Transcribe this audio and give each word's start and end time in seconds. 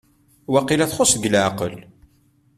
Waqila 0.51 0.87
txuṣ 0.91 1.11
deg 1.15 1.25
leɛqel? 1.33 1.73